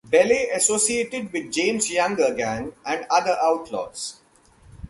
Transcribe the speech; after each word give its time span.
Belle 0.09 0.47
associated 0.55 1.25
with 1.31 1.43
the 1.43 1.49
James-Younger 1.49 2.33
Gang 2.33 2.73
and 2.83 3.05
other 3.11 3.37
outlaws. 3.39 4.15